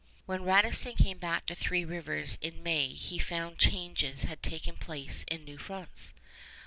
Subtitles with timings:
[0.25, 5.23] When Radisson came back to Three Rivers in May he found changes had taken place
[5.29, 6.15] in New France.